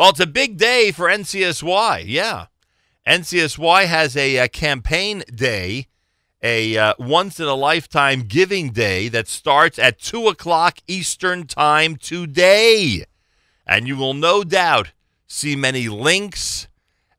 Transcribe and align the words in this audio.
Well, 0.00 0.08
it's 0.08 0.18
a 0.18 0.26
big 0.26 0.56
day 0.56 0.92
for 0.92 1.08
NCSY. 1.08 2.04
Yeah. 2.06 2.46
NCSY 3.06 3.84
has 3.84 4.16
a, 4.16 4.38
a 4.38 4.48
campaign 4.48 5.22
day, 5.34 5.88
a 6.42 6.74
uh, 6.78 6.94
once 6.98 7.38
in 7.38 7.44
a 7.44 7.54
lifetime 7.54 8.22
giving 8.22 8.70
day 8.70 9.08
that 9.08 9.28
starts 9.28 9.78
at 9.78 9.98
2 9.98 10.28
o'clock 10.28 10.78
Eastern 10.86 11.46
Time 11.46 11.96
today. 11.96 13.04
And 13.66 13.86
you 13.86 13.94
will 13.94 14.14
no 14.14 14.42
doubt 14.42 14.92
see 15.26 15.54
many 15.54 15.90
links 15.90 16.66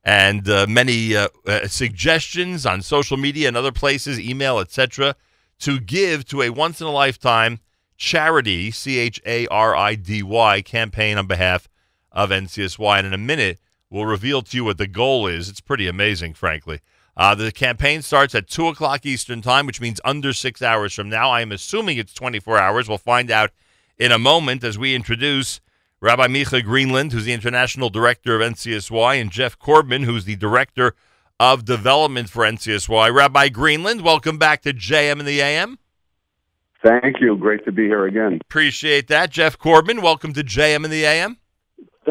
and 0.03 0.49
uh, 0.49 0.65
many 0.67 1.15
uh, 1.15 1.27
uh, 1.45 1.67
suggestions 1.67 2.65
on 2.65 2.81
social 2.81 3.15
media 3.15 3.47
and 3.47 3.55
other 3.55 3.71
places, 3.71 4.19
email, 4.19 4.57
etc., 4.57 5.15
to 5.59 5.79
give 5.79 6.25
to 6.29 6.41
a 6.41 6.49
once 6.49 6.81
in 6.81 6.87
a 6.87 6.91
lifetime 6.91 7.59
Charidy, 7.99 8.73
C 8.73 8.97
H 8.97 9.21
A 9.23 9.45
R 9.49 9.75
I 9.75 9.93
D 9.93 10.23
Y, 10.23 10.63
campaign 10.63 11.19
on 11.19 11.27
behalf 11.27 11.67
of 12.11 12.29
NCSY. 12.29 12.97
And 12.97 13.07
in 13.07 13.13
a 13.13 13.17
minute, 13.17 13.59
we'll 13.89 14.05
reveal 14.05 14.41
to 14.41 14.57
you 14.57 14.65
what 14.65 14.77
the 14.77 14.87
goal 14.87 15.27
is. 15.27 15.49
It's 15.49 15.61
pretty 15.61 15.87
amazing, 15.87 16.33
frankly. 16.33 16.81
Uh, 17.15 17.35
the 17.35 17.51
campaign 17.51 18.01
starts 18.01 18.33
at 18.33 18.47
2 18.47 18.67
o'clock 18.67 19.05
Eastern 19.05 19.41
Time, 19.41 19.65
which 19.65 19.81
means 19.81 19.99
under 20.05 20.33
six 20.33 20.61
hours 20.61 20.93
from 20.93 21.09
now. 21.09 21.29
I 21.29 21.41
am 21.41 21.51
assuming 21.51 21.97
it's 21.97 22.13
24 22.13 22.57
hours. 22.57 22.87
We'll 22.87 22.97
find 22.97 23.29
out 23.29 23.51
in 23.97 24.11
a 24.11 24.17
moment 24.17 24.63
as 24.63 24.77
we 24.77 24.95
introduce 24.95 25.59
Rabbi 25.99 26.27
Micha 26.27 26.63
Greenland, 26.63 27.11
who's 27.11 27.25
the 27.25 27.33
International 27.33 27.89
Director 27.89 28.35
of 28.35 28.41
NCSY, 28.41 29.21
and 29.21 29.29
Jeff 29.29 29.59
Corbin, 29.59 30.03
who's 30.03 30.25
the 30.25 30.35
Director 30.35 30.95
of 31.39 31.65
Development 31.65 32.29
for 32.29 32.43
NCSY. 32.43 33.13
Rabbi 33.13 33.49
Greenland, 33.49 34.01
welcome 34.01 34.37
back 34.37 34.61
to 34.63 34.73
JM 34.73 35.19
in 35.19 35.25
the 35.25 35.41
AM. 35.41 35.77
Thank 36.83 37.21
you. 37.21 37.37
Great 37.37 37.63
to 37.65 37.71
be 37.71 37.83
here 37.83 38.05
again. 38.05 38.39
Appreciate 38.41 39.07
that. 39.09 39.29
Jeff 39.29 39.57
Corbin, 39.57 40.01
welcome 40.01 40.33
to 40.33 40.43
JM 40.43 40.83
in 40.83 40.89
the 40.89 41.05
AM. 41.05 41.37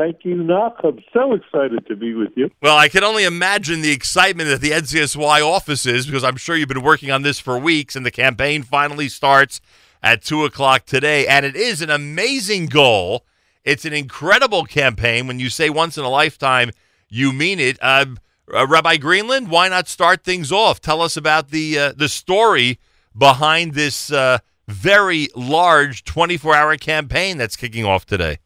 Thank 0.00 0.24
you. 0.24 0.40
I'm 0.52 0.98
so 1.12 1.34
excited 1.34 1.86
to 1.88 1.96
be 1.96 2.14
with 2.14 2.30
you. 2.36 2.50
Well, 2.62 2.76
I 2.76 2.88
can 2.88 3.04
only 3.04 3.24
imagine 3.24 3.82
the 3.82 3.92
excitement 3.92 4.48
at 4.48 4.60
the 4.60 4.70
NCSY 4.70 5.44
offices 5.44 6.06
because 6.06 6.24
I'm 6.24 6.36
sure 6.36 6.56
you've 6.56 6.68
been 6.68 6.82
working 6.82 7.10
on 7.10 7.22
this 7.22 7.38
for 7.38 7.58
weeks, 7.58 7.96
and 7.96 8.06
the 8.06 8.10
campaign 8.10 8.62
finally 8.62 9.08
starts 9.08 9.60
at 10.02 10.22
2 10.22 10.44
o'clock 10.44 10.86
today. 10.86 11.26
And 11.26 11.44
it 11.44 11.54
is 11.54 11.82
an 11.82 11.90
amazing 11.90 12.66
goal 12.66 13.24
it's 13.64 13.84
an 13.84 13.92
incredible 13.92 14.64
campaign. 14.64 15.26
When 15.26 15.38
you 15.38 15.50
say 15.50 15.70
once 15.70 15.98
in 15.98 16.04
a 16.04 16.08
lifetime, 16.08 16.70
you 17.08 17.32
mean 17.32 17.60
it. 17.60 17.78
Uh, 17.80 18.06
uh, 18.52 18.66
Rabbi 18.66 18.96
Greenland, 18.96 19.50
why 19.50 19.68
not 19.68 19.88
start 19.88 20.24
things 20.24 20.50
off? 20.50 20.80
Tell 20.80 21.02
us 21.02 21.16
about 21.16 21.50
the 21.50 21.78
uh, 21.78 21.92
the 21.96 22.08
story 22.08 22.78
behind 23.16 23.74
this 23.74 24.10
uh, 24.10 24.38
very 24.66 25.28
large 25.34 26.04
24 26.04 26.54
hour 26.54 26.76
campaign 26.76 27.36
that's 27.36 27.56
kicking 27.56 27.84
off 27.84 28.06
today. 28.06 28.38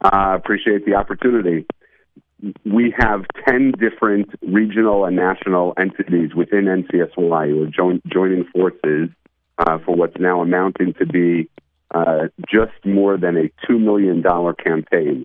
I 0.00 0.34
appreciate 0.34 0.84
the 0.84 0.94
opportunity. 0.94 1.66
We 2.64 2.94
have 2.98 3.24
10 3.48 3.72
different 3.78 4.28
regional 4.42 5.04
and 5.04 5.16
national 5.16 5.72
entities 5.78 6.34
within 6.34 6.64
NCSY 6.64 7.48
who 7.48 7.62
are 7.62 7.66
join, 7.66 8.02
joining 8.06 8.44
forces 8.52 9.08
uh, 9.58 9.78
for 9.84 9.94
what's 9.94 10.18
now 10.18 10.42
amounting 10.42 10.94
to 10.94 11.06
be 11.06 11.48
uh, 11.94 12.28
just 12.50 12.72
more 12.84 13.16
than 13.16 13.36
a 13.36 13.50
two 13.66 13.78
million 13.78 14.20
dollar 14.20 14.52
campaign 14.52 15.24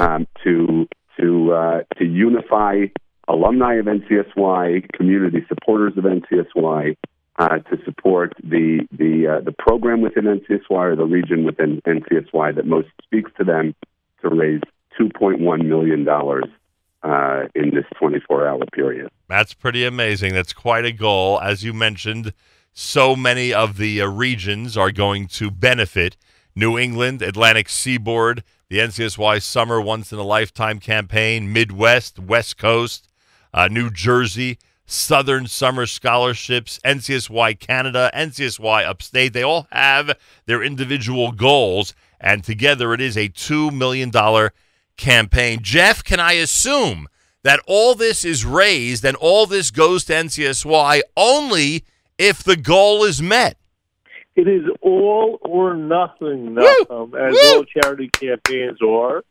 um, 0.00 0.26
to 0.44 0.86
to 1.18 1.52
uh, 1.52 1.80
to 1.98 2.04
unify 2.04 2.86
alumni 3.28 3.74
of 3.74 3.86
NCSY, 3.86 4.92
community 4.92 5.44
supporters 5.48 5.94
of 5.96 6.04
NCSY, 6.04 6.96
uh, 7.38 7.58
to 7.58 7.84
support 7.84 8.32
the 8.42 8.86
the 8.92 9.38
uh, 9.38 9.40
the 9.40 9.52
program 9.52 10.00
within 10.00 10.24
NCSY 10.24 10.70
or 10.70 10.96
the 10.96 11.04
region 11.04 11.44
within 11.44 11.80
NCSY 11.86 12.54
that 12.54 12.66
most 12.66 12.88
speaks 13.02 13.30
to 13.38 13.44
them 13.44 13.74
to 14.24 14.34
raise 14.34 14.60
two 14.98 15.08
point 15.18 15.40
one 15.40 15.68
million 15.68 16.04
dollars 16.04 16.44
uh, 17.02 17.44
in 17.54 17.74
this 17.74 17.84
twenty 17.98 18.20
four 18.26 18.46
hour 18.46 18.64
period. 18.72 19.08
That's 19.28 19.54
pretty 19.54 19.84
amazing. 19.84 20.34
That's 20.34 20.52
quite 20.52 20.84
a 20.84 20.92
goal, 20.92 21.40
as 21.40 21.62
you 21.64 21.72
mentioned 21.72 22.32
so 22.74 23.14
many 23.14 23.54
of 23.54 23.76
the 23.76 24.00
uh, 24.00 24.06
regions 24.08 24.76
are 24.76 24.90
going 24.90 25.28
to 25.28 25.50
benefit. 25.50 26.16
New 26.56 26.76
England, 26.76 27.22
Atlantic 27.22 27.68
Seaboard, 27.68 28.42
the 28.68 28.78
NCSY 28.78 29.40
Summer 29.42 29.80
Once 29.80 30.12
in 30.12 30.18
a 30.18 30.24
Lifetime 30.24 30.80
campaign, 30.80 31.52
Midwest, 31.52 32.18
West 32.18 32.58
Coast, 32.58 33.08
uh, 33.52 33.68
New 33.68 33.90
Jersey, 33.90 34.58
Southern 34.86 35.46
Summer 35.46 35.86
Scholarships, 35.86 36.80
NCSY 36.84 37.60
Canada, 37.60 38.10
NCSY 38.12 38.84
Upstate. 38.84 39.32
They 39.32 39.44
all 39.44 39.68
have 39.70 40.18
their 40.46 40.62
individual 40.62 41.30
goals, 41.30 41.94
and 42.24 42.42
together 42.42 42.94
it 42.94 43.02
is 43.02 43.16
a 43.16 43.28
$2 43.28 43.70
million 43.72 44.10
campaign. 44.96 45.58
Jeff, 45.62 46.02
can 46.02 46.18
I 46.18 46.32
assume 46.32 47.06
that 47.42 47.60
all 47.66 47.94
this 47.94 48.24
is 48.24 48.44
raised 48.44 49.04
and 49.04 49.16
all 49.18 49.46
this 49.46 49.70
goes 49.70 50.04
to 50.06 50.14
NCSY 50.14 51.02
only 51.16 51.84
if 52.18 52.42
the 52.42 52.56
goal 52.56 53.04
is 53.04 53.20
met. 53.20 53.58
It 54.34 54.48
is 54.48 54.62
all 54.80 55.38
or 55.42 55.76
nothing, 55.76 56.58
um, 56.90 57.14
as 57.14 57.34
Woo! 57.34 57.56
all 57.56 57.64
Charidy 57.64 58.10
campaigns 58.10 58.78
are. 58.82 59.22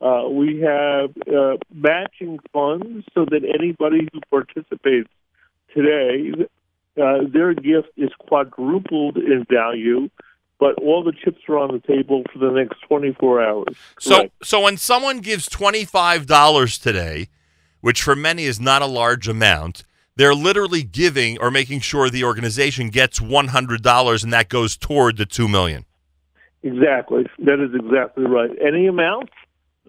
Uh, 0.00 0.28
we 0.28 0.60
have 0.60 1.10
uh, 1.32 1.56
matching 1.72 2.40
funds 2.52 3.06
so 3.14 3.24
that 3.26 3.42
anybody 3.44 4.08
who 4.12 4.20
participates 4.30 5.08
today, 5.74 6.32
uh, 7.00 7.18
their 7.32 7.54
gift 7.54 7.90
is 7.96 8.10
quadrupled 8.18 9.16
in 9.16 9.46
value, 9.48 10.10
but 10.60 10.74
all 10.82 11.02
the 11.02 11.12
chips 11.12 11.40
are 11.48 11.58
on 11.58 11.72
the 11.72 11.80
table 11.80 12.22
for 12.30 12.38
the 12.38 12.50
next 12.50 12.80
24 12.82 13.42
hours. 13.42 13.64
So, 13.98 14.16
Correct. 14.16 14.32
so 14.44 14.60
when 14.60 14.76
someone 14.76 15.20
gives 15.20 15.48
twenty 15.48 15.84
five 15.84 16.26
dollars 16.26 16.78
today, 16.78 17.28
which 17.80 18.02
for 18.02 18.14
many 18.14 18.44
is 18.44 18.60
not 18.60 18.82
a 18.82 18.86
large 18.86 19.26
amount, 19.26 19.84
they're 20.14 20.34
literally 20.34 20.82
giving 20.82 21.38
or 21.40 21.50
making 21.50 21.80
sure 21.80 22.10
the 22.10 22.24
organization 22.24 22.90
gets 22.90 23.20
one 23.20 23.48
hundred 23.48 23.82
dollars, 23.82 24.22
and 24.22 24.32
that 24.32 24.48
goes 24.50 24.76
toward 24.76 25.16
the 25.16 25.26
two 25.26 25.48
million. 25.48 25.86
Exactly. 26.62 27.24
That 27.38 27.58
is 27.58 27.74
exactly 27.74 28.26
right. 28.26 28.50
Any 28.62 28.86
amount, 28.86 29.30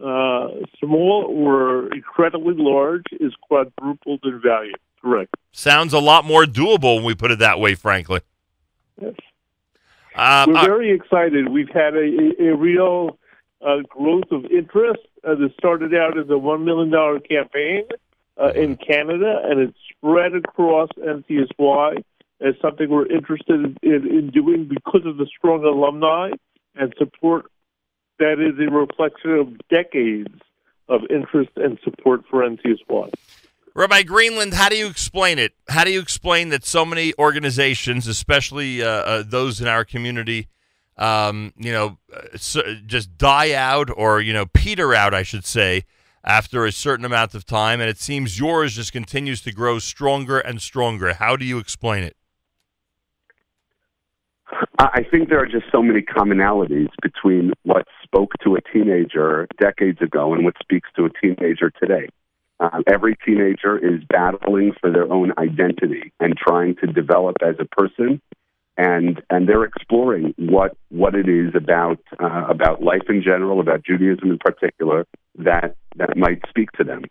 uh, 0.01 0.47
small 0.79 1.25
or 1.27 1.93
incredibly 1.93 2.53
large, 2.55 3.03
is 3.19 3.33
quadrupled 3.41 4.21
in 4.23 4.41
value. 4.41 4.73
Correct. 5.01 5.35
Sounds 5.51 5.91
a 5.91 5.99
lot 5.99 6.23
more 6.23 6.45
doable 6.45 6.95
when 6.95 7.03
we 7.03 7.13
put 7.13 7.31
it 7.31 7.39
that 7.39 7.59
way, 7.59 7.75
frankly. 7.75 8.21
Yes. 9.01 9.15
Um, 10.15 10.53
We're 10.53 10.65
very 10.65 10.91
excited. 10.91 11.49
We've 11.49 11.69
had 11.69 11.95
a, 11.95 12.31
a, 12.39 12.55
real 12.55 13.17
uh, 13.61 13.77
growth 13.89 14.31
of 14.31 14.45
interest. 14.45 15.01
Uh, 15.23 15.35
this 15.35 15.51
started 15.57 15.93
out 15.95 16.17
as 16.17 16.25
a 16.27 16.33
$1 16.33 16.63
million 16.63 17.21
campaign 17.21 17.83
uh, 18.37 18.49
in 18.49 18.75
Canada, 18.75 19.41
and 19.45 19.59
it's 19.59 19.77
spread 19.95 20.35
across 20.35 20.89
NCSY 20.97 22.03
as 22.41 22.55
something 22.61 22.89
we're 22.89 23.05
interested 23.05 23.77
in, 23.81 24.07
in 24.07 24.31
doing 24.31 24.65
because 24.65 25.05
of 25.05 25.17
the 25.17 25.27
strong 25.37 25.63
alumni 25.63 26.31
and 26.75 26.93
support 26.97 27.45
that 28.19 28.39
is 28.39 28.59
a 28.59 28.71
reflection 28.71 29.31
of 29.31 29.67
decades 29.69 30.33
of 30.87 31.01
interest 31.09 31.51
and 31.55 31.79
support 31.83 32.23
for 32.29 32.47
NCSY. 32.47 33.11
Rabbi 33.73 34.03
Greenland, 34.03 34.53
how 34.53 34.67
do 34.67 34.75
you 34.75 34.87
explain 34.87 35.39
it? 35.39 35.53
How 35.69 35.85
do 35.85 35.91
you 35.91 36.01
explain 36.01 36.49
that 36.49 36.65
so 36.65 36.85
many 36.85 37.13
organizations, 37.17 38.05
especially 38.05 38.83
uh, 38.83 38.87
uh, 38.87 39.23
those 39.25 39.61
in 39.61 39.67
our 39.67 39.85
community, 39.85 40.49
um, 40.97 41.53
you 41.55 41.71
know, 41.71 41.97
uh, 42.13 42.21
so 42.35 42.61
just 42.85 43.17
die 43.17 43.53
out 43.53 43.89
or 43.95 44.19
you 44.19 44.33
know 44.33 44.45
peter 44.45 44.93
out, 44.93 45.13
I 45.13 45.23
should 45.23 45.45
say, 45.45 45.85
after 46.23 46.65
a 46.65 46.71
certain 46.71 47.05
amount 47.05 47.33
of 47.33 47.45
time, 47.45 47.79
and 47.79 47.89
it 47.89 47.97
seems 47.97 48.37
yours 48.37 48.75
just 48.75 48.91
continues 48.91 49.41
to 49.43 49.53
grow 49.53 49.79
stronger 49.79 50.39
and 50.39 50.61
stronger. 50.61 51.13
How 51.13 51.37
do 51.37 51.45
you 51.45 51.57
explain 51.57 52.03
it? 52.03 52.17
I 54.79 54.89
I 54.95 55.03
think 55.09 55.29
there 55.29 55.39
are 55.39 55.47
just 55.47 55.65
so 55.71 55.81
many 55.81 56.01
commonalities 56.01 56.89
between 57.01 57.53
what 57.63 57.85
spoke 58.03 58.33
to 58.43 58.55
a 58.55 58.61
teenager 58.73 59.47
decades 59.61 60.01
ago 60.01 60.33
and 60.33 60.43
what 60.43 60.55
speaks 60.61 60.89
to 60.97 61.05
a 61.05 61.09
teenager 61.21 61.71
today. 61.81 62.09
Um, 62.61 62.83
every 62.85 63.15
teenager 63.25 63.75
is 63.75 64.03
battling 64.07 64.73
for 64.79 64.91
their 64.91 65.11
own 65.11 65.33
identity 65.39 66.13
and 66.19 66.37
trying 66.37 66.75
to 66.75 66.87
develop 66.87 67.37
as 67.41 67.55
a 67.59 67.65
person, 67.65 68.21
and 68.77 69.19
and 69.31 69.49
they're 69.49 69.63
exploring 69.63 70.35
what 70.37 70.77
what 70.89 71.15
it 71.15 71.27
is 71.27 71.55
about 71.55 71.97
uh, 72.19 72.45
about 72.47 72.83
life 72.83 73.09
in 73.09 73.23
general, 73.23 73.59
about 73.59 73.83
Judaism 73.83 74.29
in 74.29 74.37
particular, 74.37 75.07
that 75.39 75.75
that 75.95 76.15
might 76.15 76.43
speak 76.49 76.71
to 76.73 76.83
them. 76.83 77.01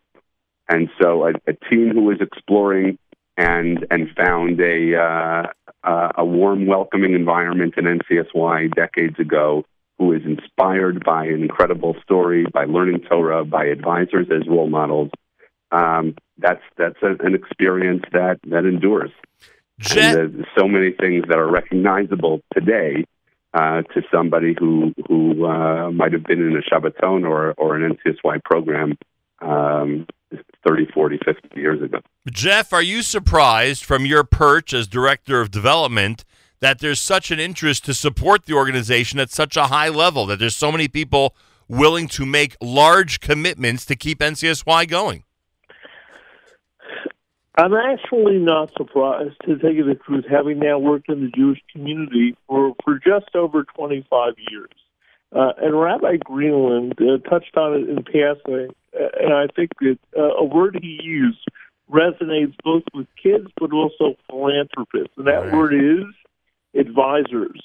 And 0.69 0.88
so, 1.02 1.26
a, 1.26 1.31
a 1.49 1.55
teen 1.69 1.91
who 1.94 2.12
is 2.12 2.20
exploring 2.20 2.96
and 3.37 3.85
and 3.91 4.08
found 4.17 4.61
a 4.61 4.96
uh, 4.96 6.12
a 6.17 6.25
warm, 6.25 6.67
welcoming 6.67 7.14
environment 7.14 7.75
in 7.76 7.87
NCSY 7.87 8.73
decades 8.76 9.19
ago, 9.19 9.64
who 9.99 10.12
is 10.12 10.23
inspired 10.25 11.05
by 11.05 11.25
an 11.25 11.43
incredible 11.43 11.96
story, 12.05 12.46
by 12.53 12.67
learning 12.67 13.00
Torah, 13.11 13.44
by 13.44 13.64
advisors 13.64 14.29
as 14.31 14.46
role 14.46 14.69
models. 14.69 15.11
Um, 15.72 16.17
that's 16.38 16.62
that's 16.76 16.96
a, 17.02 17.17
an 17.25 17.34
experience 17.34 18.02
that 18.12 18.40
that 18.46 18.64
endures. 18.64 19.11
Jen- 19.78 20.19
And 20.19 20.46
so 20.58 20.67
many 20.69 20.93
things 20.93 21.25
that 21.28 21.38
are 21.38 21.50
recognizable 21.50 22.40
today 22.52 23.05
uh, 23.55 23.82
to 23.94 24.02
somebody 24.12 24.55
who 24.58 24.93
who 25.08 25.46
uh, 25.46 25.90
might 25.90 26.12
have 26.12 26.25
been 26.25 26.40
in 26.40 26.56
a 26.56 26.62
Shabbaton 26.62 27.28
or 27.28 27.52
or 27.52 27.76
an 27.76 27.96
NCSY 27.96 28.43
program 28.44 28.96
um, 29.40 30.06
30, 30.67 30.87
40, 30.93 31.19
50 31.25 31.61
years 31.61 31.82
ago. 31.82 31.99
Jeff, 32.31 32.72
are 32.72 32.82
you 32.82 33.02
surprised 33.02 33.84
from 33.84 34.05
your 34.05 34.22
perch 34.25 34.75
as 34.75 34.87
director 34.87 35.40
of 35.40 35.50
development 35.50 36.25
that 36.61 36.78
there's 36.81 37.00
such 37.00 37.31
an 37.31 37.40
interest 37.40 37.84
to 37.87 37.94
support 37.94 38.44
the 38.44 38.52
organization 38.52 39.19
at 39.19 39.31
such 39.31 39.56
a 39.56 39.64
high 39.69 39.88
level? 39.88 40.26
That 40.26 40.38
there's 40.38 40.56
so 40.56 40.70
many 40.70 40.88
people 40.88 41.34
willing 41.69 42.08
to 42.08 42.26
make 42.26 42.56
large 42.61 43.20
commitments 43.20 43.87
to 43.87 43.96
keep 43.96 44.19
NCSY 44.19 44.88
going? 44.88 45.25
I'm 47.60 47.74
actually 47.74 48.38
not 48.38 48.72
surprised, 48.76 49.36
to 49.44 49.58
tell 49.58 49.72
you 49.72 49.84
the 49.84 49.94
truth, 49.94 50.24
having 50.30 50.60
now 50.60 50.78
worked 50.78 51.08
in 51.08 51.20
the 51.20 51.30
Jewish 51.30 51.60
community 51.70 52.36
for, 52.46 52.74
for 52.82 52.98
just 52.98 53.34
over 53.34 53.64
25 53.64 54.34
years. 54.50 54.70
Uh, 55.34 55.52
and 55.58 55.78
Rabbi 55.78 56.16
Greenland 56.24 56.94
uh, 57.00 57.18
touched 57.28 57.56
on 57.56 57.74
it 57.74 57.88
in 57.88 58.02
passing, 58.02 58.74
uh, 58.98 59.08
and 59.20 59.32
I 59.32 59.46
think 59.54 59.70
that 59.80 59.98
uh, 60.16 60.36
a 60.38 60.44
word 60.44 60.78
he 60.80 61.00
used 61.02 61.46
resonates 61.90 62.54
both 62.64 62.84
with 62.94 63.06
kids 63.22 63.46
but 63.58 63.72
also 63.72 64.16
philanthropists, 64.28 65.12
and 65.16 65.26
that 65.26 65.44
right. 65.44 65.52
word 65.52 65.74
is 65.74 66.04
advisors 66.74 67.60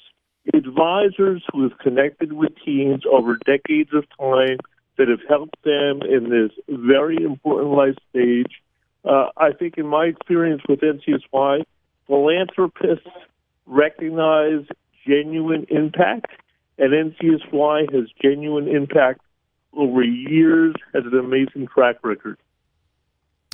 advisors 0.54 1.42
who 1.52 1.62
have 1.62 1.78
connected 1.78 2.32
with 2.32 2.50
teens 2.64 3.02
over 3.10 3.38
decades 3.44 3.90
of 3.92 4.04
time 4.18 4.58
that 4.98 5.08
have 5.08 5.20
helped 5.28 5.56
them 5.64 6.00
in 6.02 6.30
this 6.30 6.50
very 6.68 7.16
important 7.16 7.70
life 7.72 7.96
stage. 8.10 8.60
Uh, 9.06 9.28
I 9.36 9.52
think, 9.52 9.78
in 9.78 9.86
my 9.86 10.06
experience 10.06 10.62
with 10.68 10.80
NCSY, 10.80 11.64
philanthropists 12.08 13.08
recognize 13.66 14.66
genuine 15.06 15.64
impact, 15.70 16.32
and 16.78 16.92
NCSY 16.92 17.94
has 17.94 18.04
genuine 18.20 18.68
impact 18.68 19.20
over 19.72 20.02
years, 20.02 20.74
has 20.92 21.04
an 21.04 21.18
amazing 21.18 21.68
track 21.72 21.96
record. 22.02 22.38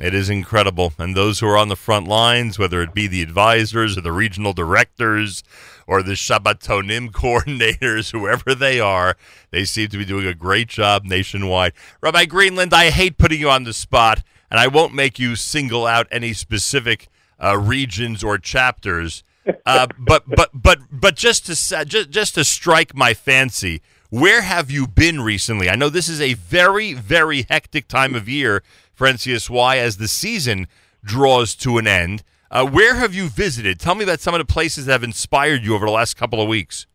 It 0.00 0.14
is 0.14 0.30
incredible. 0.30 0.94
And 0.98 1.14
those 1.14 1.40
who 1.40 1.46
are 1.46 1.56
on 1.58 1.68
the 1.68 1.76
front 1.76 2.08
lines, 2.08 2.58
whether 2.58 2.80
it 2.80 2.94
be 2.94 3.06
the 3.06 3.22
advisors 3.22 3.96
or 3.96 4.00
the 4.00 4.12
regional 4.12 4.54
directors 4.54 5.44
or 5.86 6.02
the 6.02 6.12
Shabbatonim 6.12 7.10
coordinators, 7.12 8.10
whoever 8.10 8.54
they 8.54 8.80
are, 8.80 9.16
they 9.50 9.64
seem 9.64 9.88
to 9.88 9.98
be 9.98 10.04
doing 10.04 10.26
a 10.26 10.34
great 10.34 10.68
job 10.68 11.04
nationwide. 11.04 11.74
Rabbi 12.00 12.24
Greenland, 12.24 12.72
I 12.72 12.90
hate 12.90 13.18
putting 13.18 13.40
you 13.40 13.50
on 13.50 13.64
the 13.64 13.74
spot, 13.74 14.22
and 14.52 14.60
I 14.60 14.66
won't 14.66 14.92
make 14.92 15.18
you 15.18 15.34
single 15.34 15.86
out 15.86 16.06
any 16.10 16.34
specific 16.34 17.08
uh, 17.42 17.56
regions 17.56 18.22
or 18.22 18.36
chapters. 18.36 19.24
Uh, 19.64 19.86
but 19.98 20.24
but 20.28 20.50
but 20.52 20.80
but 20.90 21.16
just 21.16 21.46
to 21.46 21.84
just 21.86 22.10
just 22.10 22.34
to 22.34 22.44
strike 22.44 22.94
my 22.94 23.14
fancy, 23.14 23.80
where 24.10 24.42
have 24.42 24.70
you 24.70 24.86
been 24.86 25.22
recently? 25.22 25.70
I 25.70 25.74
know 25.74 25.88
this 25.88 26.06
is 26.06 26.20
a 26.20 26.34
very 26.34 26.92
very 26.92 27.46
hectic 27.48 27.88
time 27.88 28.14
of 28.14 28.28
year 28.28 28.62
for 28.92 29.06
NCSY 29.06 29.76
as 29.76 29.96
the 29.96 30.06
season 30.06 30.66
draws 31.02 31.54
to 31.56 31.78
an 31.78 31.86
end. 31.86 32.22
Uh, 32.50 32.66
where 32.66 32.96
have 32.96 33.14
you 33.14 33.30
visited? 33.30 33.80
Tell 33.80 33.94
me 33.94 34.04
about 34.04 34.20
some 34.20 34.34
of 34.34 34.38
the 34.38 34.44
places 34.52 34.84
that 34.84 34.92
have 34.92 35.02
inspired 35.02 35.64
you 35.64 35.74
over 35.74 35.86
the 35.86 35.92
last 35.92 36.18
couple 36.18 36.42
of 36.42 36.46
weeks. 36.46 36.86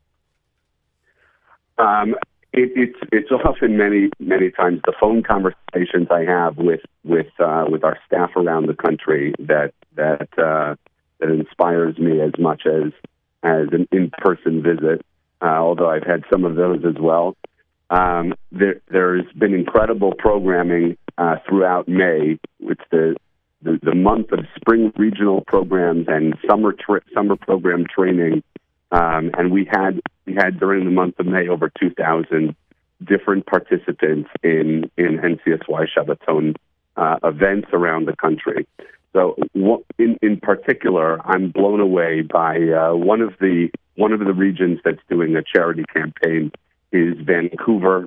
Um, 1.80 2.15
it, 2.57 2.71
it's 2.75 3.00
it's 3.12 3.31
often 3.31 3.77
many 3.77 4.09
many 4.19 4.50
times 4.51 4.81
the 4.86 4.94
phone 5.00 5.24
conversations 5.24 6.07
I 6.09 6.24
have 6.24 6.57
with 6.57 6.81
with 7.04 7.27
uh, 7.39 7.65
with 7.69 7.83
our 7.83 7.98
staff 8.06 8.31
around 8.36 8.68
the 8.68 8.74
country 8.74 9.33
that 9.39 9.74
that 9.95 10.27
uh, 10.38 10.75
that 11.19 11.30
inspires 11.30 11.98
me 11.98 12.19
as 12.21 12.31
much 12.39 12.63
as 12.65 12.92
as 13.44 13.68
an 13.71 13.88
in 13.92 14.12
person 14.18 14.63
visit. 14.63 15.06
Uh, 15.39 15.45
although 15.45 15.89
I've 15.89 16.04
had 16.04 16.24
some 16.31 16.45
of 16.45 16.56
those 16.56 16.83
as 16.83 17.00
well. 17.00 17.38
Um, 17.89 18.33
there, 18.51 18.81
there's 18.89 19.31
been 19.38 19.54
incredible 19.54 20.13
programming 20.18 20.98
uh, 21.18 21.36
throughout 21.48 21.88
May. 21.88 22.39
It's 22.59 22.81
the, 22.92 23.15
the, 23.62 23.80
the 23.81 23.95
month 23.95 24.31
of 24.31 24.39
spring 24.56 24.92
regional 24.98 25.42
programs 25.45 26.07
and 26.09 26.33
summer 26.50 26.74
tra- 26.74 27.04
summer 27.13 27.36
program 27.36 27.86
training, 27.86 28.44
um, 28.92 29.31
and 29.38 29.51
we 29.51 29.68
had 29.69 30.00
we 30.25 30.34
had 30.34 30.60
during 30.60 30.86
the 30.86 30.92
month 30.92 31.19
of 31.19 31.25
May 31.25 31.48
over 31.48 31.72
2,000 31.80 32.56
different 33.04 33.45
participants 33.45 34.30
in 34.44 34.89
in 34.98 35.19
NCSY 35.19 35.88
Shabbaton 35.95 36.56
uh, 36.95 37.18
events 37.24 37.69
around 37.74 38.07
the 38.07 38.16
country. 38.16 38.68
So, 39.13 39.36
in 39.98 40.18
in 40.22 40.39
particular, 40.39 41.19
I'm 41.25 41.51
blown 41.51 41.80
away 41.80 42.22
by 42.22 42.57
uh, 42.57 42.95
one 42.95 43.22
of 43.22 43.34
the 43.39 43.69
one 43.95 44.13
of 44.13 44.19
the 44.19 44.34
regions 44.34 44.80
that's 44.84 45.01
doing 45.10 45.36
a 45.36 45.42
charity 45.42 45.83
campaign 45.94 46.51
is 46.92 47.16
Vancouver, 47.19 48.06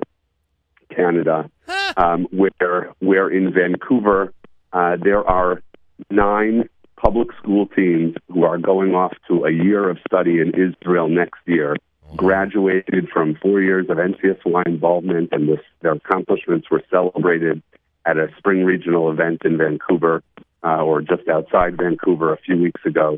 Canada, 0.95 1.49
um, 1.97 2.27
where 2.31 2.93
where 2.99 3.29
in 3.29 3.53
Vancouver 3.53 4.33
uh, 4.73 4.97
there 5.01 5.27
are 5.27 5.61
nine 6.09 6.69
public 7.01 7.29
school 7.37 7.65
teams 7.67 8.15
who 8.27 8.43
are 8.43 8.57
going 8.57 8.93
off 8.93 9.13
to 9.27 9.45
a 9.45 9.51
year 9.51 9.89
of 9.89 9.97
study 10.05 10.39
in 10.39 10.51
Israel 10.53 11.07
next 11.07 11.39
year. 11.45 11.75
Graduated 12.15 13.07
from 13.09 13.35
four 13.41 13.61
years 13.61 13.89
of 13.89 13.97
NCSY 13.97 14.67
involvement, 14.67 15.29
and 15.31 15.47
this, 15.47 15.61
their 15.81 15.93
accomplishments 15.93 16.69
were 16.69 16.83
celebrated 16.91 17.63
at 18.05 18.17
a 18.17 18.27
spring 18.37 18.65
regional 18.65 19.09
event 19.09 19.43
in 19.45 19.57
Vancouver, 19.57 20.21
uh, 20.63 20.83
or 20.83 21.01
just 21.01 21.27
outside 21.29 21.77
Vancouver, 21.77 22.33
a 22.33 22.37
few 22.37 22.61
weeks 22.61 22.81
ago 22.85 23.17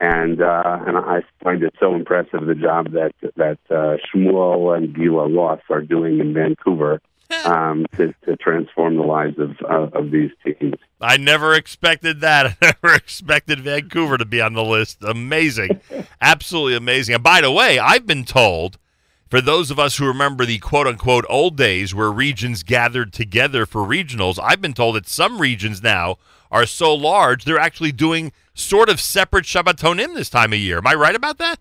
and 0.00 0.40
uh, 0.40 0.78
and 0.86 0.96
I 0.96 1.22
find 1.42 1.62
it 1.62 1.74
so 1.80 1.94
impressive 1.94 2.46
the 2.46 2.54
job 2.54 2.92
that 2.92 3.12
that 3.36 3.58
uh, 3.68 3.96
Shmuel 4.06 4.76
and 4.76 4.94
Gila 4.94 5.28
Ross 5.28 5.60
are 5.70 5.82
doing 5.82 6.20
in 6.20 6.32
Vancouver 6.34 7.00
um, 7.44 7.86
to, 7.96 8.14
to 8.24 8.36
transform 8.36 8.96
the 8.96 9.02
lives 9.02 9.38
of 9.38 9.56
uh, 9.68 9.98
of 9.98 10.10
these 10.10 10.30
teams. 10.44 10.74
I 11.00 11.16
never 11.16 11.54
expected 11.54 12.20
that. 12.20 12.56
I 12.62 12.72
never 12.82 12.94
expected 12.94 13.60
Vancouver 13.60 14.16
to 14.18 14.24
be 14.24 14.40
on 14.40 14.54
the 14.54 14.64
list. 14.64 14.98
Amazing, 15.02 15.80
absolutely 16.20 16.76
amazing. 16.76 17.16
And 17.16 17.24
by 17.24 17.40
the 17.40 17.52
way, 17.52 17.78
I've 17.78 18.06
been 18.06 18.24
told. 18.24 18.78
For 19.28 19.42
those 19.42 19.70
of 19.70 19.78
us 19.78 19.98
who 19.98 20.06
remember 20.06 20.46
the 20.46 20.58
quote 20.58 20.86
unquote 20.86 21.26
old 21.28 21.54
days 21.54 21.94
where 21.94 22.10
regions 22.10 22.62
gathered 22.62 23.12
together 23.12 23.66
for 23.66 23.82
regionals, 23.82 24.38
I've 24.42 24.62
been 24.62 24.72
told 24.72 24.96
that 24.96 25.06
some 25.06 25.38
regions 25.38 25.82
now 25.82 26.16
are 26.50 26.64
so 26.64 26.94
large 26.94 27.44
they're 27.44 27.58
actually 27.58 27.92
doing 27.92 28.32
sort 28.54 28.88
of 28.88 29.02
separate 29.02 29.44
Shabbatonim 29.44 30.14
this 30.14 30.30
time 30.30 30.54
of 30.54 30.58
year. 30.58 30.78
Am 30.78 30.86
I 30.86 30.94
right 30.94 31.14
about 31.14 31.36
that? 31.36 31.60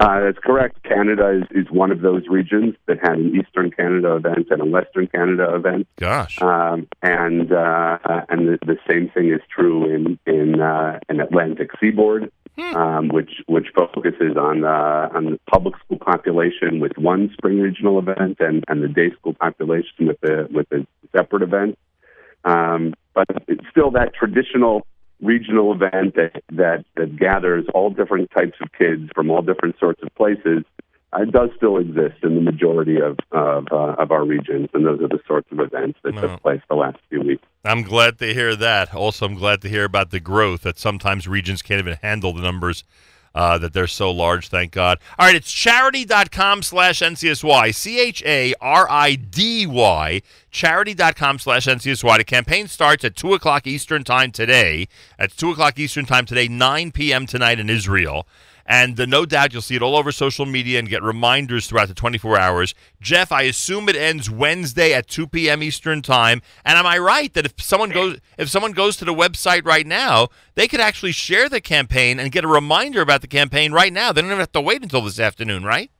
Uh, 0.00 0.20
that's 0.20 0.38
correct. 0.38 0.82
Canada 0.82 1.28
is, 1.28 1.44
is 1.50 1.70
one 1.70 1.90
of 1.90 2.00
those 2.00 2.22
regions 2.26 2.74
that 2.86 2.96
had 3.02 3.18
an 3.18 3.36
Eastern 3.36 3.70
Canada 3.70 4.16
event 4.16 4.46
and 4.48 4.62
a 4.62 4.64
Western 4.64 5.06
Canada 5.08 5.54
event. 5.54 5.86
Gosh, 5.96 6.40
um, 6.40 6.88
and 7.02 7.52
uh, 7.52 7.98
and 8.30 8.48
the, 8.48 8.58
the, 8.64 8.78
same 8.90 9.10
thing 9.10 9.30
is 9.30 9.42
true 9.54 9.94
in 9.94 10.18
in 10.24 10.62
uh, 10.62 10.98
an 11.10 11.20
Atlantic 11.20 11.68
Seaboard, 11.78 12.32
hmm. 12.56 12.74
um, 12.74 13.08
which 13.08 13.42
which 13.46 13.66
focuses 13.76 14.38
on 14.38 14.64
uh, 14.64 15.10
on 15.14 15.26
the 15.26 15.40
public 15.52 15.74
school 15.84 15.98
population 15.98 16.80
with 16.80 16.96
one 16.96 17.30
spring 17.34 17.60
regional 17.60 17.98
event 17.98 18.38
and, 18.40 18.64
and 18.68 18.82
the 18.82 18.88
day 18.88 19.10
school 19.18 19.34
population 19.34 20.06
with 20.06 20.20
the 20.22 20.48
with 20.50 20.66
a 20.72 20.86
separate 21.14 21.42
event. 21.42 21.78
Um, 22.46 22.94
but 23.12 23.26
it's 23.48 23.68
still 23.70 23.90
that 23.90 24.14
traditional 24.14 24.86
regional 25.22 25.72
event 25.72 26.14
that, 26.16 26.42
that, 26.52 26.84
that 26.96 27.16
gathers 27.16 27.66
all 27.74 27.90
different 27.90 28.30
types 28.30 28.58
of 28.62 28.72
kids 28.72 29.10
from 29.14 29.30
all 29.30 29.42
different 29.42 29.78
sorts 29.78 30.02
of 30.02 30.14
places 30.14 30.64
uh, 31.12 31.24
does 31.24 31.50
still 31.56 31.76
exist 31.76 32.22
in 32.22 32.36
the 32.36 32.40
majority 32.40 33.00
of 33.00 33.18
of, 33.32 33.66
uh, 33.72 33.94
of 33.98 34.12
our 34.12 34.24
regions, 34.24 34.68
and 34.74 34.86
those 34.86 35.00
are 35.00 35.08
the 35.08 35.18
sorts 35.26 35.50
of 35.50 35.58
events 35.58 35.98
that 36.04 36.14
took 36.14 36.40
place 36.40 36.60
the 36.68 36.76
last 36.76 36.98
few 37.08 37.20
weeks. 37.20 37.42
I'm 37.64 37.82
glad 37.82 38.18
to 38.18 38.32
hear 38.32 38.54
that. 38.56 38.94
Also, 38.94 39.26
I'm 39.26 39.34
glad 39.34 39.60
to 39.62 39.68
hear 39.68 39.84
about 39.84 40.10
the 40.10 40.20
growth 40.20 40.62
that 40.62 40.78
sometimes 40.78 41.26
regions 41.26 41.62
can't 41.62 41.80
even 41.80 41.98
handle 42.00 42.32
the 42.32 42.42
numbers 42.42 42.84
uh, 43.34 43.58
that 43.58 43.72
they're 43.72 43.86
so 43.86 44.10
large, 44.10 44.48
thank 44.48 44.72
God. 44.72 44.98
All 45.18 45.26
right, 45.26 45.34
it's 45.34 45.52
charidy.com 45.52 46.62
slash 46.62 47.00
NCSY, 47.00 47.74
C 47.74 48.00
H 48.00 48.22
A 48.24 48.54
R 48.60 48.86
I 48.90 49.14
D 49.14 49.66
Y, 49.66 50.22
charidy.com 50.52 51.38
slash 51.38 51.66
NCSY. 51.66 52.18
The 52.18 52.24
campaign 52.24 52.68
starts 52.68 53.04
at 53.04 53.16
2 53.16 53.34
o'clock 53.34 53.66
Eastern 53.66 54.04
Time 54.04 54.32
today. 54.32 54.88
At 55.18 55.36
2 55.36 55.50
o'clock 55.50 55.78
Eastern 55.78 56.06
Time 56.06 56.26
today, 56.26 56.48
9 56.48 56.92
p.m. 56.92 57.26
tonight 57.26 57.60
in 57.60 57.70
Israel. 57.70 58.26
And 58.70 59.00
uh, 59.00 59.04
no 59.04 59.26
doubt 59.26 59.52
you'll 59.52 59.62
see 59.62 59.74
it 59.74 59.82
all 59.82 59.96
over 59.96 60.12
social 60.12 60.46
media 60.46 60.78
and 60.78 60.88
get 60.88 61.02
reminders 61.02 61.66
throughout 61.66 61.88
the 61.88 61.94
24 61.94 62.38
hours. 62.38 62.72
Jeff, 63.00 63.32
I 63.32 63.42
assume 63.42 63.88
it 63.88 63.96
ends 63.96 64.30
Wednesday 64.30 64.94
at 64.94 65.08
2 65.08 65.26
p.m. 65.26 65.60
Eastern 65.60 66.02
time. 66.02 66.40
And 66.64 66.78
am 66.78 66.86
I 66.86 66.96
right 66.98 67.34
that 67.34 67.44
if 67.44 67.60
someone 67.60 67.90
goes 67.90 68.18
if 68.38 68.48
someone 68.48 68.70
goes 68.70 68.96
to 68.98 69.04
the 69.04 69.12
website 69.12 69.66
right 69.66 69.84
now, 69.84 70.28
they 70.54 70.68
could 70.68 70.78
actually 70.78 71.10
share 71.10 71.48
the 71.48 71.60
campaign 71.60 72.20
and 72.20 72.30
get 72.30 72.44
a 72.44 72.48
reminder 72.48 73.00
about 73.00 73.22
the 73.22 73.26
campaign 73.26 73.72
right 73.72 73.92
now? 73.92 74.12
They 74.12 74.20
don't 74.20 74.30
even 74.30 74.38
have 74.38 74.52
to 74.52 74.60
wait 74.60 74.84
until 74.84 75.02
this 75.02 75.18
afternoon, 75.18 75.64
right? 75.64 75.90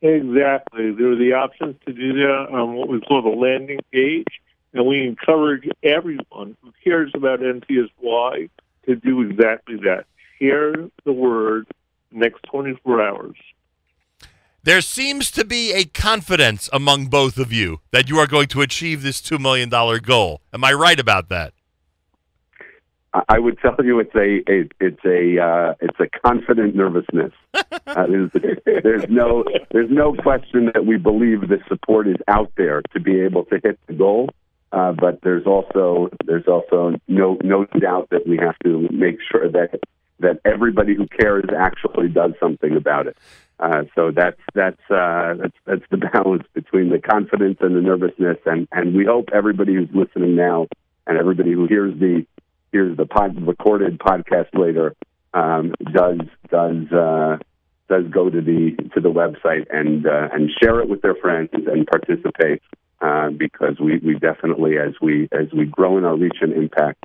Exactly. 0.00 0.92
There 0.92 1.12
are 1.12 1.16
the 1.16 1.34
options 1.34 1.76
to 1.84 1.92
do 1.92 2.14
that 2.14 2.46
on 2.50 2.76
what 2.76 2.88
we 2.88 2.98
call 3.02 3.20
the 3.20 3.28
landing 3.28 3.80
page. 3.92 4.40
And 4.72 4.86
we 4.86 5.06
encourage 5.06 5.68
everyone 5.82 6.56
who 6.62 6.72
cares 6.82 7.12
about 7.14 7.40
NCSY 7.40 8.48
to 8.86 8.96
do 8.96 9.20
exactly 9.20 9.76
that. 9.84 10.06
Share 10.38 10.72
the 11.04 11.12
word 11.12 11.66
next 12.10 12.42
24 12.50 13.02
hours. 13.02 13.36
There 14.62 14.80
seems 14.80 15.30
to 15.30 15.44
be 15.44 15.72
a 15.72 15.84
confidence 15.84 16.68
among 16.72 17.06
both 17.06 17.38
of 17.38 17.52
you 17.52 17.80
that 17.92 18.08
you 18.08 18.18
are 18.18 18.26
going 18.26 18.48
to 18.48 18.62
achieve 18.62 19.02
this 19.02 19.20
$2 19.20 19.38
million 19.38 19.68
goal. 19.68 20.40
Am 20.52 20.64
I 20.64 20.72
right 20.72 20.98
about 20.98 21.28
that? 21.28 21.52
I- 23.28 23.38
would 23.38 23.58
tell 23.60 23.76
you 23.82 24.00
it's 24.00 24.14
a, 24.14 24.42
a 24.50 24.68
it's 24.80 25.04
a 25.04 25.42
uh, 25.42 25.74
it's 25.80 25.98
a 26.00 26.08
confident 26.20 26.74
nervousness. 26.74 27.32
Uh, 27.86 28.06
there's, 28.06 28.58
there's 28.82 29.08
no 29.08 29.42
there's 29.70 29.90
no 29.90 30.12
question 30.12 30.70
that 30.74 30.84
we 30.84 30.98
believe 30.98 31.42
the 31.42 31.58
support 31.68 32.06
is 32.06 32.16
out 32.28 32.50
there 32.56 32.82
to 32.92 33.00
be 33.00 33.20
able 33.20 33.44
to 33.44 33.58
hit 33.62 33.78
the 33.86 33.94
goal. 33.94 34.28
Uh, 34.72 34.92
but 34.92 35.20
there's 35.22 35.46
also 35.46 36.10
there's 36.26 36.46
also 36.46 36.94
no 37.08 37.38
no 37.42 37.64
doubt 37.80 38.08
that 38.10 38.26
we 38.26 38.36
have 38.36 38.58
to 38.64 38.86
make 38.90 39.16
sure 39.30 39.48
that 39.48 39.80
that 40.20 40.40
everybody 40.44 40.94
who 40.94 41.06
cares 41.06 41.44
actually 41.56 42.08
does 42.08 42.32
something 42.40 42.76
about 42.76 43.06
it. 43.06 43.16
Uh, 43.58 43.84
so 43.94 44.10
that's 44.10 44.40
that's 44.54 44.80
uh, 44.90 45.34
that's 45.34 45.56
that's 45.64 45.84
the 45.90 45.96
balance 46.12 46.44
between 46.54 46.90
the 46.90 46.98
confidence 46.98 47.58
and 47.60 47.74
the 47.74 47.80
nervousness, 47.80 48.38
and 48.44 48.68
and 48.72 48.94
we 48.94 49.04
hope 49.04 49.28
everybody 49.32 49.74
who's 49.74 49.88
listening 49.94 50.36
now 50.36 50.66
and 51.06 51.18
everybody 51.18 51.52
who 51.52 51.66
hears 51.66 51.98
the 51.98 52.26
hears 52.72 52.96
the 52.96 53.06
pod, 53.06 53.46
recorded 53.46 53.98
podcast 53.98 54.48
later 54.52 54.94
um, 55.32 55.74
does 55.92 56.20
does 56.50 56.92
uh, 56.92 57.38
does 57.88 58.04
go 58.10 58.28
to 58.28 58.40
the 58.40 58.76
to 58.94 59.00
the 59.00 59.10
website 59.10 59.66
and 59.70 60.06
uh, 60.06 60.28
and 60.32 60.50
share 60.60 60.80
it 60.80 60.88
with 60.88 61.02
their 61.02 61.14
friends 61.14 61.50
and 61.52 61.86
participate 61.86 62.62
uh, 63.00 63.30
because 63.30 63.78
we, 63.80 63.98
we 63.98 64.18
definitely 64.18 64.78
as 64.78 64.94
we 65.00 65.28
as 65.32 65.52
we 65.52 65.64
grow 65.64 65.98
in 65.98 66.04
our 66.04 66.16
reach 66.16 66.38
and 66.40 66.52
impact 66.52 67.04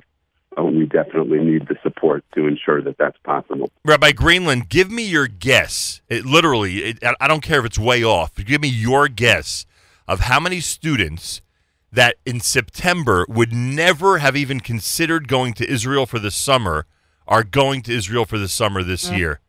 uh, 0.58 0.64
we 0.64 0.86
definitely 0.86 1.38
need 1.38 1.68
the 1.68 1.76
support 1.82 2.24
to 2.34 2.46
ensure 2.46 2.82
that 2.82 2.98
that's 2.98 3.16
possible. 3.24 3.70
Rabbi 3.84 4.12
Greenland, 4.12 4.68
give 4.68 4.90
me 4.90 5.04
your 5.04 5.26
guess. 5.26 6.02
It, 6.08 6.24
literally, 6.24 6.78
it, 6.78 6.98
I 7.20 7.28
don't 7.28 7.42
care 7.42 7.60
if 7.60 7.66
it's 7.66 7.78
way 7.78 8.04
off. 8.04 8.34
But 8.34 8.46
give 8.46 8.60
me 8.60 8.68
your 8.68 9.08
guess 9.08 9.66
of 10.06 10.20
how 10.20 10.40
many 10.40 10.60
students 10.60 11.42
that 11.90 12.16
in 12.24 12.40
September 12.40 13.26
would 13.28 13.52
never 13.52 14.18
have 14.18 14.36
even 14.36 14.60
considered 14.60 15.28
going 15.28 15.52
to 15.54 15.70
Israel 15.70 16.06
for 16.06 16.18
the 16.18 16.30
summer 16.30 16.86
are 17.26 17.44
going 17.44 17.82
to 17.82 17.92
Israel 17.92 18.24
for 18.24 18.38
the 18.38 18.48
summer 18.48 18.82
this 18.82 19.10
year. 19.10 19.40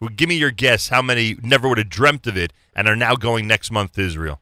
Well, 0.00 0.10
give 0.10 0.28
me 0.28 0.34
your 0.34 0.50
guess. 0.50 0.88
How 0.88 1.02
many 1.02 1.36
never 1.42 1.68
would 1.68 1.78
have 1.78 1.88
dreamt 1.88 2.26
of 2.26 2.36
it 2.36 2.52
and 2.74 2.88
are 2.88 2.96
now 2.96 3.14
going 3.14 3.46
next 3.46 3.70
month 3.70 3.92
to 3.92 4.02
Israel? 4.02 4.40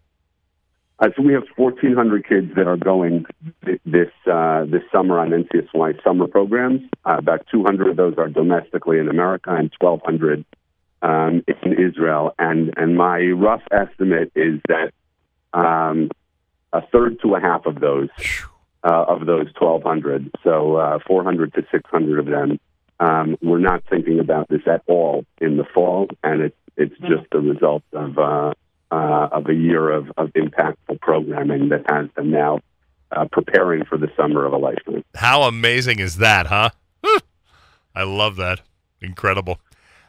Uh, 1.03 1.09
so 1.17 1.23
we 1.23 1.33
have 1.33 1.43
1,400 1.57 2.29
kids 2.29 2.55
that 2.55 2.69
are 2.69 2.77
going 2.77 3.27
th- 3.65 3.81
this 3.85 4.11
uh, 4.31 4.65
this 4.67 4.83
summer 4.93 5.19
on 5.19 5.31
NCSY 5.31 6.01
summer 6.05 6.29
programs. 6.29 6.81
Uh, 7.05 7.17
about 7.19 7.45
200 7.51 7.89
of 7.89 7.97
those 7.97 8.15
are 8.19 8.29
domestically 8.29 9.01
in 9.01 9.09
America, 9.09 9.53
and 9.53 9.73
1,200 9.81 10.45
um, 11.03 11.43
in 11.65 11.73
Israel. 11.73 12.33
And 12.39 12.73
and 12.77 12.97
my 12.97 13.19
rough 13.19 13.63
estimate 13.73 14.31
is 14.37 14.61
that 14.69 14.93
um, 15.53 16.09
a 16.73 16.87
third 16.93 17.21
to 17.23 17.35
a 17.35 17.41
half 17.41 17.67
of 17.67 17.81
those 17.81 18.09
uh, 18.85 19.05
of 19.09 19.27
those 19.27 19.49
1,200, 19.59 20.31
so 20.45 20.77
uh, 20.77 20.99
400 21.05 21.55
to 21.55 21.67
600 21.73 22.19
of 22.21 22.27
them, 22.27 22.61
um, 23.01 23.37
we're 23.43 23.59
not 23.59 23.83
thinking 23.91 24.21
about 24.21 24.49
this 24.49 24.63
at 24.67 24.83
all 24.87 25.25
in 25.41 25.57
the 25.57 25.65
fall, 25.65 26.07
and 26.23 26.43
it's 26.43 26.57
it's 26.77 26.99
just 27.01 27.29
the 27.33 27.41
result 27.41 27.83
of. 27.93 28.55
Uh, 28.93 29.27
of 29.33 29.49
a 29.49 29.55
year 29.55 29.91
of, 29.91 30.13
of 30.19 30.31
impactful 30.35 31.01
programming 31.01 31.71
that 31.71 31.83
has 31.91 32.11
them 32.15 32.31
now 32.31 32.61
uh, 33.11 33.25
preparing 33.33 33.87
for 33.87 33.97
the 33.97 34.09
summer 34.19 34.45
of 34.45 34.53
a 34.53 34.59
lifetime. 34.59 35.03
How 35.15 35.45
amazing 35.45 35.99
is 35.99 36.19
that, 36.19 36.49
huh? 36.49 36.69
I 37.95 38.03
love 38.03 38.37
that. 38.37 38.61
Incredible. 39.01 39.59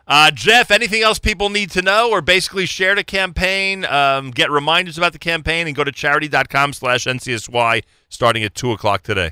Uh, 0.06 0.32
Jeff, 0.32 0.70
anything 0.70 1.02
else 1.02 1.18
people 1.18 1.50
need 1.50 1.72
to 1.72 1.82
know 1.82 2.12
or 2.12 2.22
basically 2.22 2.66
share 2.66 2.94
the 2.94 3.06
campaign, 3.06 3.86
um, 3.86 4.32
get 4.32 4.52
reminders 4.52 4.98
about 4.98 5.14
the 5.14 5.20
campaign, 5.20 5.66
and 5.66 5.78
go 5.78 5.86
to 5.86 5.92
charidy.com 5.92 6.74
slash 6.74 7.06
NCSY 7.06 7.84
starting 8.10 8.44
at 8.44 8.54
2 8.54 8.74
o'clock 8.74 9.04
today? 9.04 9.32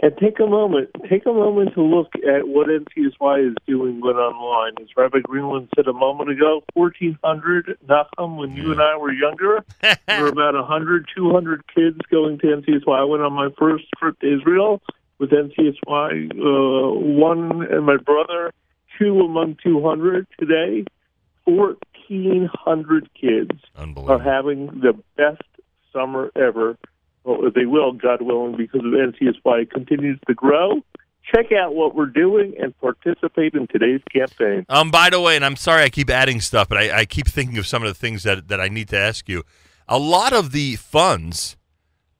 And 0.00 0.16
take 0.18 0.38
a 0.38 0.46
moment, 0.46 0.90
take 1.10 1.26
a 1.26 1.32
moment 1.32 1.74
to 1.74 1.82
look 1.82 2.12
at 2.14 2.46
what 2.46 2.68
NCSY 2.68 3.50
is 3.50 3.56
doing 3.66 4.00
when 4.00 4.14
online. 4.14 4.74
As 4.80 4.86
Rabbi 4.96 5.18
Greenland 5.24 5.68
said 5.74 5.88
a 5.88 5.92
moment 5.92 6.30
ago, 6.30 6.62
1,400, 6.74 7.76
Nachum, 7.88 8.36
when 8.36 8.54
you 8.54 8.70
and 8.70 8.80
I 8.80 8.96
were 8.96 9.12
younger, 9.12 9.64
there 9.80 10.22
were 10.22 10.28
about 10.28 10.54
100, 10.54 11.08
200 11.16 11.64
kids 11.74 11.98
going 12.12 12.38
to 12.38 12.46
NCSY. 12.46 12.88
I 12.88 13.02
went 13.04 13.24
on 13.24 13.32
my 13.32 13.48
first 13.58 13.86
trip 13.98 14.20
to 14.20 14.38
Israel 14.38 14.80
with 15.18 15.30
NCSY, 15.30 16.30
uh, 16.30 16.94
one 16.94 17.66
and 17.68 17.84
my 17.84 17.96
brother, 17.96 18.52
two 18.98 19.20
among 19.20 19.56
200 19.64 20.28
today. 20.38 20.84
1,400 21.44 23.10
kids 23.20 23.50
are 23.76 24.18
having 24.20 24.66
the 24.80 24.92
best 25.16 25.42
summer 25.92 26.30
ever. 26.36 26.78
Well, 27.28 27.50
they 27.54 27.66
will, 27.66 27.92
God 27.92 28.22
willing, 28.22 28.56
because 28.56 28.80
of 28.80 28.86
NCSY 28.86 29.70
continues 29.70 30.18
to 30.28 30.34
grow. 30.34 30.80
Check 31.34 31.52
out 31.52 31.74
what 31.74 31.94
we're 31.94 32.06
doing 32.06 32.54
and 32.58 32.74
participate 32.80 33.52
in 33.52 33.66
today's 33.66 34.00
campaign. 34.10 34.64
Um, 34.70 34.90
by 34.90 35.10
the 35.10 35.20
way, 35.20 35.36
and 35.36 35.44
I'm 35.44 35.56
sorry 35.56 35.82
I 35.82 35.90
keep 35.90 36.08
adding 36.08 36.40
stuff, 36.40 36.70
but 36.70 36.78
I, 36.78 37.00
I 37.00 37.04
keep 37.04 37.28
thinking 37.28 37.58
of 37.58 37.66
some 37.66 37.82
of 37.82 37.88
the 37.88 37.94
things 37.94 38.22
that, 38.22 38.48
that 38.48 38.62
I 38.62 38.68
need 38.68 38.88
to 38.88 38.98
ask 38.98 39.28
you. 39.28 39.42
A 39.86 39.98
lot 39.98 40.32
of 40.32 40.52
the 40.52 40.76
funds 40.76 41.58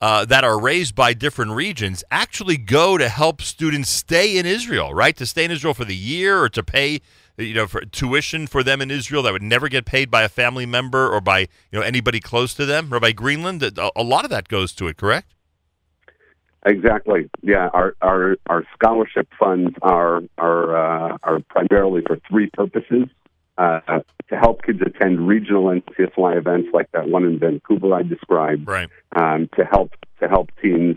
uh, 0.02 0.26
that 0.26 0.44
are 0.44 0.60
raised 0.60 0.94
by 0.94 1.14
different 1.14 1.52
regions 1.52 2.04
actually 2.10 2.58
go 2.58 2.98
to 2.98 3.08
help 3.08 3.40
students 3.40 3.88
stay 3.88 4.36
in 4.36 4.44
Israel, 4.44 4.92
right? 4.92 5.16
To 5.16 5.24
stay 5.24 5.46
in 5.46 5.50
Israel 5.50 5.72
for 5.72 5.86
the 5.86 5.96
year 5.96 6.38
or 6.38 6.50
to 6.50 6.62
pay, 6.62 7.00
you 7.38 7.54
know, 7.54 7.66
for 7.66 7.80
tuition 7.82 8.46
for 8.46 8.62
them 8.62 8.80
in 8.82 8.90
Israel 8.90 9.22
that 9.22 9.32
would 9.32 9.42
never 9.42 9.68
get 9.68 9.86
paid 9.86 10.10
by 10.10 10.22
a 10.22 10.28
family 10.28 10.66
member 10.66 11.08
or 11.08 11.20
by 11.20 11.40
you 11.40 11.46
know 11.78 11.80
anybody 11.82 12.20
close 12.20 12.52
to 12.54 12.66
them. 12.66 12.90
Rabbi 12.90 13.12
Greenland, 13.12 13.62
a, 13.62 13.90
a 13.96 14.02
lot 14.02 14.24
of 14.24 14.30
that 14.30 14.48
goes 14.48 14.72
to 14.74 14.88
it, 14.88 14.96
correct? 14.96 15.34
Exactly. 16.66 17.30
Yeah, 17.42 17.68
our 17.72 17.94
our, 18.02 18.36
our 18.48 18.64
scholarship 18.74 19.28
funds 19.38 19.74
are 19.80 20.22
are 20.36 21.12
uh, 21.12 21.18
are 21.22 21.40
primarily 21.48 22.02
for 22.06 22.18
three 22.28 22.50
purposes: 22.52 23.04
uh, 23.56 23.80
to 24.28 24.36
help 24.36 24.62
kids 24.64 24.80
attend 24.84 25.26
regional 25.26 25.66
NCSY 25.66 26.36
events 26.36 26.68
like 26.74 26.90
that 26.92 27.08
one 27.08 27.24
in 27.24 27.38
Vancouver 27.38 27.94
I 27.94 28.02
described, 28.02 28.66
Right. 28.66 28.88
um, 29.14 29.48
to 29.56 29.64
help 29.64 29.92
to 30.20 30.28
help 30.28 30.50
teens 30.60 30.96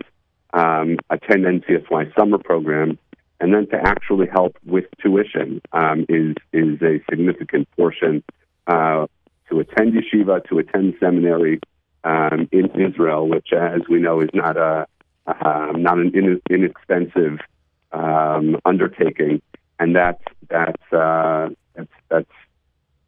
um, 0.52 0.98
attend 1.10 1.44
NCSY 1.44 2.14
summer 2.18 2.38
programs, 2.38 2.98
and 3.42 3.52
then 3.52 3.66
to 3.66 3.76
actually 3.76 4.28
help 4.28 4.56
with 4.64 4.84
tuition 5.02 5.60
um, 5.72 6.06
is 6.08 6.36
is 6.52 6.80
a 6.80 7.02
significant 7.10 7.68
portion 7.76 8.22
uh, 8.68 9.06
to 9.50 9.58
attend 9.58 9.94
yeshiva, 9.94 10.48
to 10.48 10.58
attend 10.58 10.94
seminary 11.00 11.60
um, 12.04 12.48
in 12.52 12.70
Israel, 12.80 13.28
which, 13.28 13.52
as 13.52 13.80
we 13.90 13.98
know, 13.98 14.20
is 14.20 14.30
not 14.32 14.56
a 14.56 14.86
um, 15.26 15.82
not 15.82 15.98
an 15.98 16.12
in, 16.14 16.40
inexpensive 16.48 17.40
um, 17.90 18.60
undertaking, 18.64 19.42
and 19.80 19.96
that's 19.96 20.22
that's 20.48 20.92
uh, 20.92 21.48
that's 21.74 21.90
that's 22.08 22.30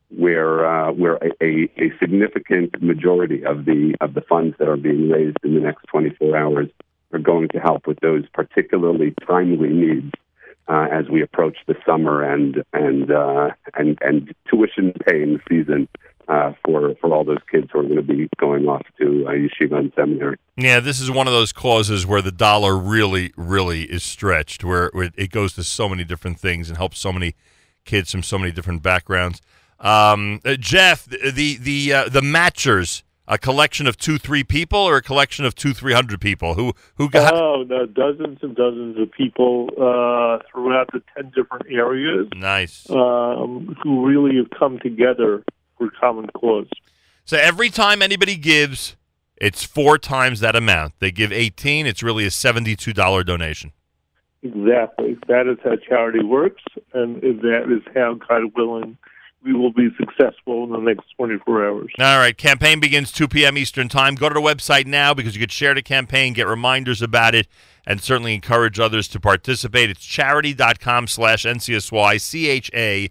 where 0.08 0.66
uh, 0.66 0.90
where 0.90 1.14
a, 1.14 1.30
a, 1.40 1.70
a 1.78 1.92
significant 2.00 2.82
majority 2.82 3.44
of 3.46 3.66
the 3.66 3.94
of 4.00 4.14
the 4.14 4.20
funds 4.22 4.56
that 4.58 4.68
are 4.68 4.76
being 4.76 5.10
raised 5.10 5.38
in 5.44 5.54
the 5.54 5.60
next 5.60 5.84
24 5.84 6.36
hours 6.36 6.68
are 7.12 7.20
going 7.20 7.46
to 7.50 7.60
help 7.60 7.86
with 7.86 8.00
those 8.00 8.24
particularly 8.32 9.14
timely 9.28 9.68
needs 9.68 10.10
uh, 10.68 10.86
as 10.90 11.08
we 11.08 11.22
approach 11.22 11.58
the 11.66 11.74
summer 11.86 12.22
and 12.22 12.62
and 12.72 13.10
uh, 13.10 13.50
and 13.74 13.98
and 14.00 14.34
tuition 14.48 14.92
paying 15.06 15.40
season 15.48 15.88
uh, 16.28 16.52
for 16.64 16.94
for 17.00 17.12
all 17.12 17.24
those 17.24 17.42
kids 17.50 17.68
who 17.72 17.80
are 17.80 17.82
going 17.82 17.96
to 17.96 18.02
be 18.02 18.28
going 18.38 18.66
off 18.66 18.86
to 18.98 19.26
uh, 19.26 19.32
yeshiva 19.32 19.78
and 19.78 19.92
seminary. 19.94 20.36
Yeah, 20.56 20.80
this 20.80 21.00
is 21.00 21.10
one 21.10 21.26
of 21.26 21.32
those 21.32 21.52
causes 21.52 22.06
where 22.06 22.22
the 22.22 22.32
dollar 22.32 22.76
really, 22.76 23.32
really 23.36 23.82
is 23.84 24.02
stretched, 24.02 24.64
where 24.64 24.90
it 24.94 25.30
goes 25.30 25.54
to 25.54 25.64
so 25.64 25.88
many 25.88 26.04
different 26.04 26.40
things 26.40 26.68
and 26.68 26.76
helps 26.76 26.98
so 26.98 27.12
many 27.12 27.34
kids 27.84 28.10
from 28.10 28.22
so 28.22 28.38
many 28.38 28.52
different 28.52 28.82
backgrounds. 28.82 29.40
Um, 29.80 30.40
uh, 30.44 30.56
Jeff, 30.56 31.04
the 31.04 31.30
the 31.30 31.56
the, 31.58 31.92
uh, 31.92 32.08
the 32.08 32.22
matchers, 32.22 33.02
a 33.26 33.38
collection 33.38 33.86
of 33.86 33.96
two, 33.96 34.18
three 34.18 34.44
people, 34.44 34.78
or 34.78 34.96
a 34.96 35.02
collection 35.02 35.44
of 35.44 35.54
two, 35.54 35.72
three 35.72 35.92
hundred 35.94 36.20
people 36.20 36.54
who 36.54 36.72
who 36.96 37.08
got 37.08 37.32
Oh, 37.34 37.62
no, 37.66 37.86
dozens 37.86 38.38
and 38.42 38.54
dozens 38.54 38.98
of 38.98 39.10
people 39.12 39.68
uh, 39.78 40.38
throughout 40.50 40.90
the 40.92 41.02
10 41.16 41.32
different 41.34 41.66
areas 41.70 42.28
nice. 42.36 42.88
um, 42.90 43.76
who 43.82 44.06
really 44.06 44.36
have 44.36 44.50
come 44.50 44.78
together 44.78 45.42
for 45.78 45.90
common 46.00 46.28
cause. 46.30 46.68
So 47.24 47.38
every 47.38 47.70
time 47.70 48.02
anybody 48.02 48.36
gives, 48.36 48.96
it's 49.36 49.64
four 49.64 49.96
times 49.98 50.40
that 50.40 50.54
amount. 50.54 50.92
They 50.98 51.10
give 51.10 51.32
eighteen. 51.32 51.86
It's 51.86 52.02
really 52.02 52.26
a 52.26 52.30
seventy-two 52.30 52.92
dollar 52.92 53.24
donation. 53.24 53.72
Exactly. 54.42 55.16
That 55.26 55.46
is 55.50 55.56
how 55.64 55.76
charity 55.76 56.22
works, 56.22 56.62
and 56.92 57.16
that 57.22 57.64
is 57.74 57.82
how, 57.94 58.14
God 58.14 58.52
willing, 58.54 58.98
we 59.44 59.52
will 59.52 59.72
be 59.72 59.88
successful 59.98 60.64
in 60.64 60.70
the 60.70 60.78
next 60.78 61.04
24 61.16 61.66
hours. 61.66 61.92
All 61.98 62.18
right, 62.18 62.36
campaign 62.36 62.80
begins 62.80 63.12
2 63.12 63.28
p.m. 63.28 63.58
Eastern 63.58 63.88
Time. 63.88 64.14
Go 64.14 64.28
to 64.28 64.34
the 64.34 64.40
website 64.40 64.86
now 64.86 65.12
because 65.12 65.36
you 65.36 65.40
could 65.40 65.52
share 65.52 65.74
the 65.74 65.82
campaign, 65.82 66.32
get 66.32 66.46
reminders 66.46 67.02
about 67.02 67.34
it, 67.34 67.46
and 67.86 68.00
certainly 68.00 68.34
encourage 68.34 68.80
others 68.80 69.06
to 69.08 69.20
participate. 69.20 69.90
It's 69.90 70.06
charidy.com 70.06 71.08
slash 71.08 71.44
NCSY, 71.44 72.20
C-H-A-R-I-D-Y 72.20 73.10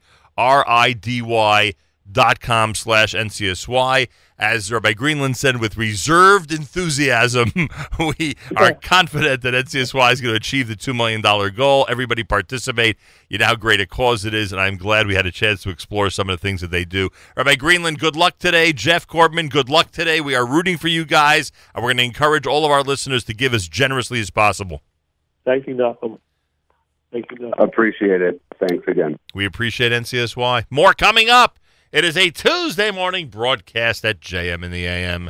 dot 2.11 2.39
com 2.39 2.75
slash 2.75 3.13
NCSY. 3.13 4.07
As 4.37 4.71
Rabbi 4.71 4.93
Greenland 4.93 5.37
said, 5.37 5.61
with 5.61 5.77
reserved 5.77 6.51
enthusiasm, 6.51 7.51
we 7.99 8.35
are 8.57 8.73
confident 8.73 9.41
that 9.43 9.53
NCSY 9.53 10.11
is 10.11 10.21
going 10.21 10.33
to 10.33 10.37
achieve 10.37 10.67
the 10.67 10.75
$2 10.75 10.93
million 10.95 11.21
goal. 11.55 11.85
Everybody 11.87 12.23
participate. 12.23 12.97
You 13.29 13.37
know 13.37 13.45
how 13.45 13.55
great 13.55 13.79
a 13.79 13.85
cause 13.85 14.25
it 14.25 14.33
is, 14.33 14.51
and 14.51 14.59
I'm 14.59 14.75
glad 14.75 15.07
we 15.07 15.15
had 15.15 15.25
a 15.25 15.31
chance 15.31 15.63
to 15.63 15.69
explore 15.69 16.09
some 16.09 16.29
of 16.29 16.39
the 16.39 16.41
things 16.41 16.61
that 16.61 16.71
they 16.71 16.83
do. 16.83 17.09
Rabbi 17.37 17.55
Greenland, 17.55 17.99
good 17.99 18.15
luck 18.15 18.37
today. 18.39 18.73
Jeff 18.73 19.07
Corbman, 19.07 19.49
good 19.49 19.69
luck 19.69 19.91
today. 19.91 20.19
We 20.19 20.35
are 20.35 20.45
rooting 20.45 20.77
for 20.77 20.89
you 20.89 21.05
guys, 21.05 21.51
and 21.73 21.83
we're 21.83 21.91
going 21.91 21.97
to 21.97 22.03
encourage 22.03 22.45
all 22.47 22.65
of 22.65 22.71
our 22.71 22.83
listeners 22.83 23.23
to 23.25 23.33
give 23.33 23.53
as 23.53 23.67
generously 23.67 24.19
as 24.19 24.29
possible. 24.29 24.81
Thank 25.45 25.67
you, 25.67 25.75
Nachum. 25.75 26.19
Thank 27.13 27.25
you, 27.31 27.37
Nachum. 27.37 27.63
Appreciate 27.63 28.21
it. 28.21 28.41
Thanks 28.59 28.87
again. 28.87 29.17
We 29.33 29.45
appreciate 29.45 29.91
NCSY. 29.91 30.65
More 30.69 30.93
coming 30.93 31.29
up. 31.29 31.59
It 31.93 32.03
is 32.03 32.17
a 32.17 32.31
Tuesday 32.31 32.89
morning 32.89 33.27
broadcast 33.27 34.03
at 34.03 34.19
JM 34.19 34.63
in 34.63 34.71
the 34.71 34.87
AM. 34.87 35.29